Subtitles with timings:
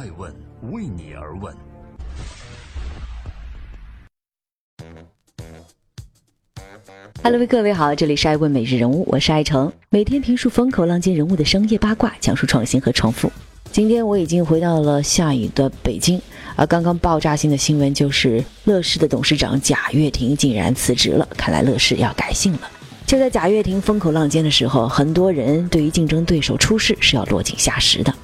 [0.00, 0.34] 爱问
[0.72, 1.54] 为你而问。
[7.22, 13.30] Hello，各位好，这里是爱问每日人物，我是爱成，每天评述风口浪尖人物的商业八卦，讲述创新和重复。
[13.72, 16.18] 今天我已经回到了下雨的北京，
[16.56, 22.60] 而刚刚爆炸性的新闻就是乐视的董事长贾跃亭竟然辞职了，看来乐视要改姓了。
[23.06, 28.14] 就在贾跃亭风口浪尖的时候，很多人对于竞争对手出事是要落井下石的，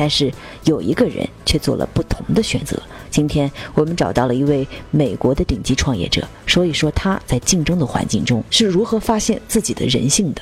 [0.00, 0.32] 但是
[0.64, 2.82] 有一个人却做了不同的选择。
[3.10, 10.40] 今天我们找到了一位美国的顶级创业者，说一说他在竞争的环境中是如何发现自己的人性的。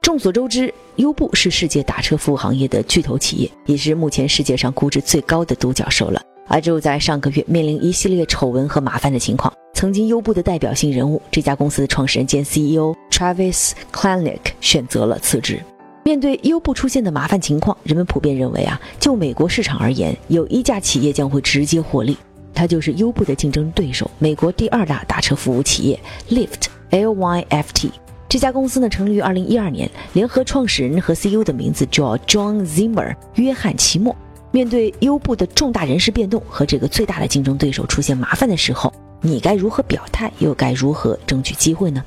[0.00, 6.22] 众所周知，优步是世界打车服务行业的巨头企业，也是目前世界上估值最高的独角兽了。
[6.48, 15.62] 而就在上个月，面临一系列丑闻和麻烦的情况，曾经优步的代表性人物，这家公司的创始人兼 CEO Travis k l a n i c k 选择了辞职。
[16.02, 22.16] 面对优步出现的麻烦情况，人们普遍认为啊，就美国市场而言，有一家企业将会直接获利，
[22.54, 27.92] 它就是优步的竞争对手——美国第二大打车服务企业 Lyft（L-Y-F-T）。
[28.28, 34.16] 这家公司呢，成立于二零一二年，联合创始人和 CEO 的名字叫 John Zimmer（ 约翰·齐默）。
[34.52, 42.02] 面对优步的重大人事变动和这个最大的竞争对手出现麻烦的时候，你该如何表态，又该如何争取机会呢？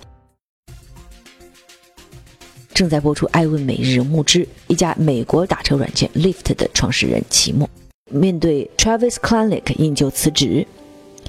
[2.73, 7.69] 正在播出《爱问每日人物之一家美国打车软件 Lyft 的创始人齐默，
[8.09, 10.65] 面对 Travis Kalanick 引咎辞职，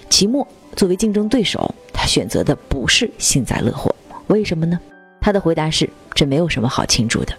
[0.09, 3.95] 齐默作为竞争对手，他选择的不是幸灾乐祸。
[4.28, 4.81] 为什么呢？
[5.20, 7.34] 他的回答是：这没有什么好庆祝的。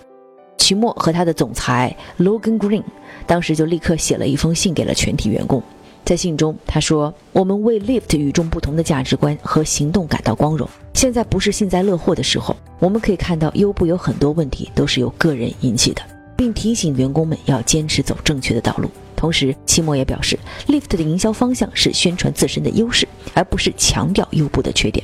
[0.59, 2.83] 齐默和他的总裁 Logan Green
[3.25, 5.61] 当时就立刻写了一封信给了全体员工。
[6.05, 10.69] 在信中，他说：“我们为 Lyft 与众不同的价值观和行动感到光荣。
[10.93, 12.55] 现在不是幸灾乐祸的时候。
[12.77, 16.03] 我们可以看到，优步有很多问题都是由个人引起的，
[16.37, 18.87] 并提醒员工们要坚持走正确的道路。
[19.15, 25.03] 同时，齐默也表示，Lyft 的营销方向是宣传自身的优势，而不是强调优步的缺点。”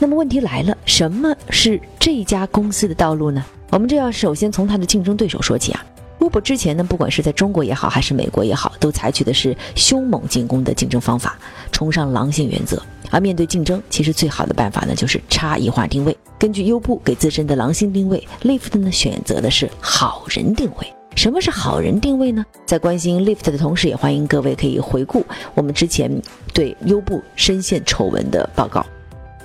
[0.00, 3.44] 那么问题来了，什么是这家公司的道路呢？
[3.70, 5.86] 我们这要首先从它的竞争对手说起啊。
[6.20, 11.36] Uber 之前呢，不管是在中国也好，还是美国也好，都采取的是凶猛进攻的竞争方法，
[11.72, 12.80] 崇尚狼性原则。
[13.10, 16.16] 而面对竞争，其实最好的办法呢，就是差异化定位。
[16.38, 20.86] 根据优步给自身的狼性定位，Lyft 呢选择的是好人定位。
[21.16, 22.44] 什么是好人定位呢？
[22.64, 26.10] 在关心 Lyft 的同时，也欢迎各位可以回顾我们之前
[26.54, 28.84] 对优步深陷丑闻的报告。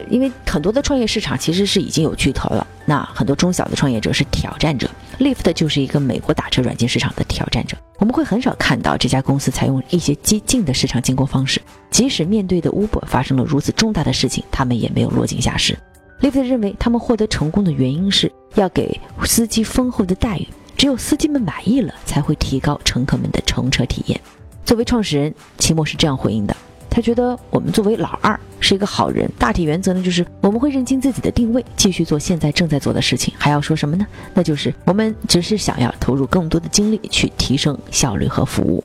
[0.10, 4.90] 因为很多的创业市场其实是已经有巨头了，那很多中小的创业者是挑战者
[5.20, 7.78] ，Lyft 就是一个美国打车软件市场的挑战者。
[7.98, 15.78] 我们会很少看到这家公司采用一些激进的市场进攻方式，即使面对的 Uber 发生了如此重大的事情，他们也没有落井下石。
[16.22, 24.20] Lyft 认为他们获得成功的原因是要给司机丰厚的待遇，只有司机们满意了，才会提高乘客们的乘车体验。
[24.66, 26.56] 作为创始人，齐默是这样回应的。
[26.96, 33.34] 他觉得我们作为老二是一个好人，大体原则呢就是我们会认清自己的定位，继续做现在正在做的事情。
[33.38, 34.08] 还要说什么呢？
[34.34, 38.82] 那就是我们只是想要投入更多的精力去提升效率和服务。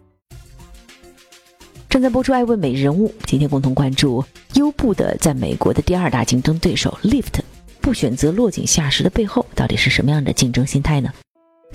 [1.89, 7.39] 正在播出《爱问每日人物》，今天共同关注优步的在美国的第二大竞争对手 Lyft
[7.81, 11.13] 不选择落井下石的背后，到底是什么样的竞争心态呢？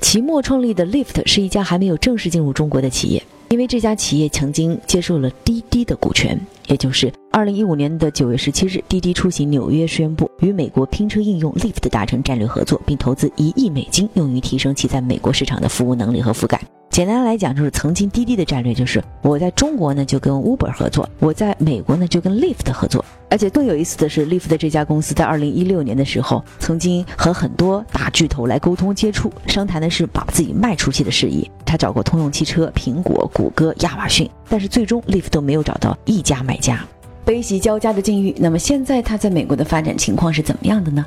[0.02, 3.24] 齐默创立的 Lyft 是一家还没有正式进入中国的企业。
[3.56, 16.60] 因为这家企业曾经接受了滴滴的股权，也就是二零一五年的九月十七日，滴滴出行纽约宣布与美国拼车应用 Lyft 达成战略合作，并投资一亿美金，用于提升其在美国市场的服务能力和覆盖。
[16.90, 23.04] 简单来讲，就是曾经滴滴的战略就是我在中国呢就跟 Uber 合作，我在美国呢就跟 Lyft 合作。
[23.28, 31.50] 而且更有意思的是，Lyft 这家公司在二零一六年的时候，曾经和很多大巨头来沟通接触，商谈的是把自己卖出去的事宜。
[31.66, 36.86] 他找过通用汽车、苹果、谷歌、亚马逊，但是最终 Lyft 都没有找到一家买家。
[37.24, 38.36] 悲喜交加的境遇。
[38.38, 41.04] 那么现在他在美国的发展情况是怎么样的呢？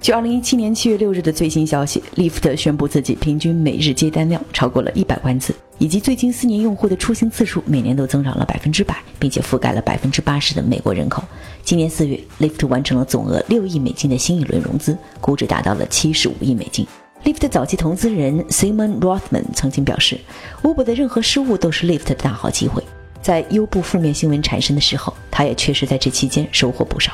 [0.00, 11.24] 据二零一七年七月六日的最新消息，Lyft 宣布自己平均每日接单量超过了一百万次，以及最近四年用户的出行次数每年都增长了百分之百，并且覆盖了百分之八十的美国人口。
[11.64, 16.86] 今年四月，Lyft 完成了总额六亿美金的新一轮融资，估值达到了七十五亿美金。
[17.26, 20.16] Lyft 早期投资人 Simon Rothman 曾经表示
[20.62, 22.80] ，Uber 的任何失误都是 Lyft 的大好机会。
[23.20, 27.12] 在优步负面新闻产生的时候，他也确实在这期间收获不少。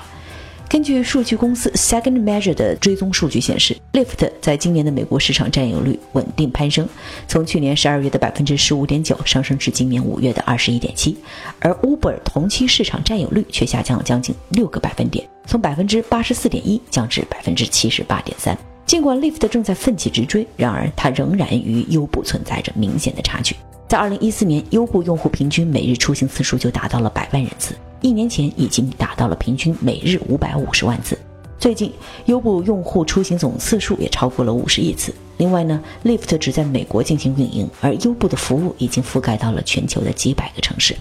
[0.69, 6.87] 根据数据公司 Second Measure 的追踪数据显示，Lyft 在今年的美国市场占有率稳定攀升，
[7.27, 11.17] 从去年十二月的百分之十五点九上升至今年五月的二十一点七，
[11.59, 18.55] 而 Uber 同期市场占有率却下降了将近六个百分点，从百分之八十四点一降至百分之七十八点三。
[18.93, 23.57] 尽管 Lyft 正在奋起直追，然而它仍然与优步存在着明显的差距。
[23.89, 31.19] 在2014年，优步用户平均每日出行次数就达到了百万人次，一年前已经达到了平均每日五百五十万次。
[31.59, 31.91] 最近，
[32.27, 35.11] 优步用户出行总次数也超过了五十亿次。
[35.39, 40.95] 另外呢，Lyft 只在美国进行运营，而优步的服务已经覆盖到了全球的几百个城市。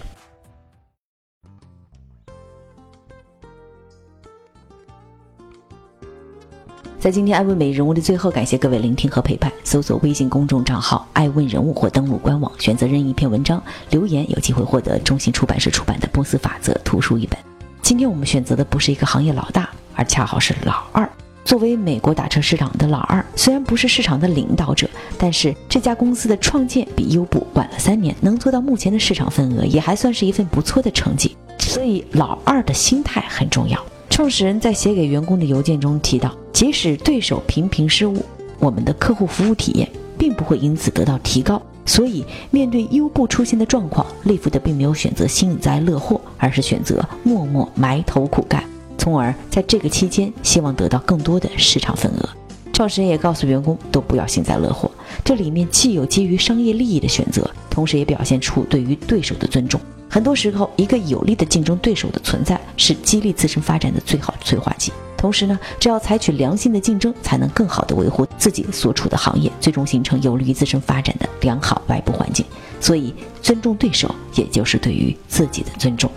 [7.02, 9.52] 在今天爱问每日人物的最后，感谢各位聆听和陪伴。
[9.64, 13.60] 搜索微信公众账号“爱问人物”或登录官网，选择任意一篇文章
[13.90, 17.36] 留言，有机会获得中信出版社出版的《波斯法则》图书一本。
[17.82, 19.68] 今天我们选择的不是一个行业老大。
[19.96, 21.10] 而恰好是老二。
[21.44, 24.88] 作为美国打车市场的老二，虽然不是市场的领导者，
[25.18, 31.36] 但是这家公司的创建比优步晚了三年，能做到目前的市场份额，也还算是一份不错的成绩。
[31.58, 33.76] 所以，老二的心态很重要。
[34.12, 38.22] 创始人在写给员工的邮件中提到，即使对手频频失误，
[38.58, 39.88] 我们的客户服务体验
[40.18, 41.60] 并不会因此得到提高。
[41.86, 48.62] 所以，面对优步出现的状况，利福特并没有选择幸灾乐祸，而是选择默默埋头苦干。
[48.98, 52.28] 从而在这个期间，希望得到更多的市场份额。
[52.72, 54.90] 创始人也告诉员工，都不要幸灾乐祸。
[55.24, 59.80] 这里面既有基于商业利益的选择，同时也表现出对于对手的尊重。
[60.08, 64.92] 很多时候，一个有力的竞争对手的存在，是激励自身发展的最好催化剂。
[65.16, 72.44] 同时呢，只要采取良性的竞争，才能更好地维护自己所处的行业，最终形成有利于自身发展的良好外部环境。
[72.80, 76.10] 所以，尊重对手，也就是对于自己的尊重。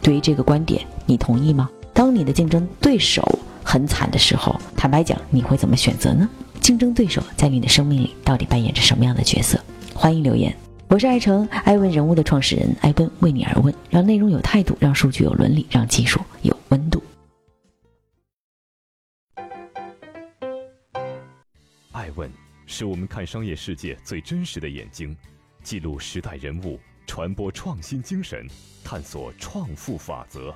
[0.00, 1.68] 对于这个观点，你同意吗？
[1.92, 3.38] 当你的竞争对手
[3.72, 6.28] 很惨的时候，坦白讲，你会怎么选择呢？
[6.60, 9.58] 竞争对手在你的生命里到底扮演着什么样的角色？
[9.94, 10.54] 欢迎留言。
[10.88, 17.02] 我是爱成爱问人物的创始人艾奔，为你而问，让内容有态度，让数据有伦理，让技术有温度。
[21.92, 22.30] 爱问
[22.66, 25.16] 是我们看商业世界最真实的眼睛，
[25.62, 28.46] 记录时代人物，传播创新精神，
[28.84, 30.54] 探索创富法则。